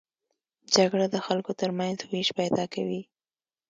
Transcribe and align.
جګړه 0.75 1.05
د 1.13 1.15
خلکو 1.25 1.51
تر 1.61 1.69
منځ 1.79 1.97
وېش 2.11 2.29
پیدا 2.39 2.63
کوي 2.73 3.01